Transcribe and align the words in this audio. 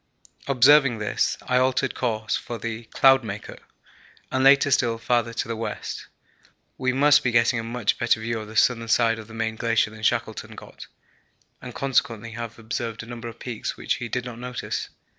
Observing 0.47 0.97
this, 0.97 1.37
I 1.43 1.57
altered 1.57 1.93
course 1.93 2.35
for 2.35 2.57
the 2.57 2.85
'Cloudmaker' 2.85 3.59
and 4.31 4.43
later 4.43 4.71
still 4.71 4.97
farther 4.97 5.31
to 5.33 5.47
the 5.47 5.55
west. 5.55 6.07
We 6.75 6.91
must 6.91 7.23
be 7.23 7.29
getting 7.29 7.59
a 7.59 7.63
much 7.63 7.99
better 7.99 8.19
view 8.19 8.39
of 8.39 8.47
the 8.47 8.55
southern 8.55 8.87
side 8.87 9.19
of 9.19 9.27
the 9.27 9.35
main 9.35 9.57
glacier 9.57 9.91
than 9.91 10.01
Shackleton 10.01 10.55
got, 10.55 10.87
and 11.61 11.75
consequently 11.75 12.31
have 12.31 12.57
observed 12.57 13.03
a 13.03 13.05
number 13.05 13.27
of 13.27 13.37
peaks 13.37 13.77
which 13.77 13.97
he 13.97 14.09
did 14.09 14.25
not 14.25 14.39
notice. 14.39 14.89